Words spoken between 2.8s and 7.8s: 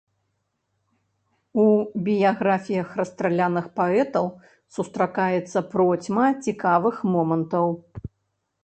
расстраляных паэтаў сустракаецца процьма цікавых момантаў.